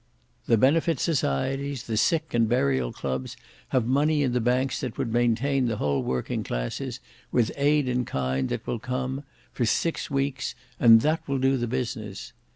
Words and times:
"The 0.47 0.57
Benefit 0.57 0.99
Societies, 0.99 1.83
the 1.83 1.95
Sick 1.95 2.33
and 2.33 2.49
Burial 2.49 2.91
Clubs, 2.91 3.37
have 3.67 3.85
money 3.85 4.23
in 4.23 4.31
the 4.33 4.41
banks 4.41 4.79
that 4.79 4.97
would 4.97 5.13
maintain 5.13 5.65
the 5.67 5.75
whole 5.77 6.01
working 6.01 6.43
classes, 6.43 6.99
with 7.31 7.51
aid 7.55 7.87
in 7.87 8.03
kind 8.03 8.49
that 8.49 8.65
will 8.65 8.79
come, 8.79 9.23
for 9.53 9.63
six 9.63 10.09
weeks, 10.09 10.55
and 10.79 11.01
that 11.01 11.27
will 11.27 11.37
do 11.37 11.55
the 11.55 11.67
business. 11.67 12.33